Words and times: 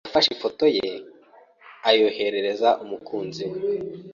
yafashe 0.07 0.29
ifoto 0.35 0.65
ye 0.77 0.87
ayyoherereza 1.89 2.69
umukunzi 2.83 3.43
we. 3.49 3.57